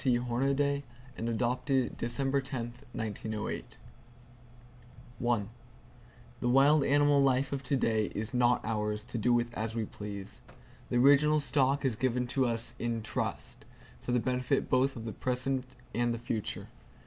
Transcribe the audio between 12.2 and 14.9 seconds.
to us in trust, for the benefit